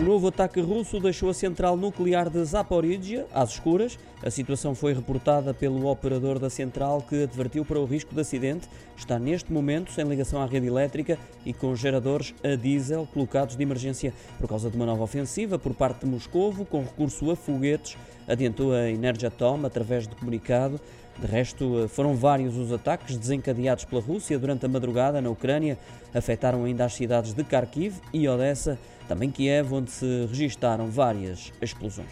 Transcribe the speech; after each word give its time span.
O 0.00 0.02
novo 0.02 0.28
ataque 0.28 0.62
russo 0.62 0.98
deixou 0.98 1.28
a 1.28 1.34
central 1.34 1.76
nuclear 1.76 2.30
de 2.30 2.42
Zaporizhia 2.42 3.26
às 3.34 3.50
escuras. 3.50 3.98
A 4.22 4.30
situação 4.30 4.74
foi 4.74 4.94
reportada 4.94 5.52
pelo 5.52 5.86
operador 5.86 6.38
da 6.38 6.48
central 6.48 7.02
que 7.06 7.24
advertiu 7.24 7.66
para 7.66 7.78
o 7.78 7.84
risco 7.84 8.14
de 8.14 8.20
acidente. 8.22 8.66
Está 8.96 9.18
neste 9.18 9.52
momento 9.52 9.92
sem 9.92 10.06
ligação 10.06 10.40
à 10.40 10.46
rede 10.46 10.66
elétrica 10.66 11.18
e 11.44 11.52
com 11.52 11.76
geradores 11.76 12.34
a 12.42 12.56
diesel 12.56 13.06
colocados 13.12 13.56
de 13.56 13.62
emergência 13.62 14.14
por 14.38 14.48
causa 14.48 14.70
de 14.70 14.76
uma 14.76 14.86
nova 14.86 15.04
ofensiva 15.04 15.58
por 15.58 15.74
parte 15.74 16.00
de 16.00 16.06
Moscovo 16.06 16.64
com 16.64 16.80
recurso 16.80 17.30
a 17.30 17.36
foguetes, 17.36 17.98
adiantou 18.26 18.72
a 18.72 18.88
Energatom 18.88 19.66
através 19.66 20.08
de 20.08 20.16
comunicado. 20.16 20.80
De 21.20 21.26
resto, 21.26 21.86
foram 21.90 22.14
vários 22.14 22.56
os 22.56 22.72
ataques 22.72 23.16
desencadeados 23.16 23.84
pela 23.84 24.00
Rússia 24.00 24.38
durante 24.38 24.64
a 24.64 24.68
madrugada 24.68 25.20
na 25.20 25.28
Ucrânia, 25.28 25.78
afetaram 26.14 26.64
ainda 26.64 26.86
as 26.86 26.94
cidades 26.94 27.34
de 27.34 27.44
Kharkiv 27.44 27.96
e 28.12 28.26
Odessa, 28.26 28.78
também 29.06 29.30
Kiev, 29.30 29.74
onde 29.74 29.90
se 29.90 30.26
registaram 30.30 30.86
várias 30.86 31.52
explosões. 31.60 32.08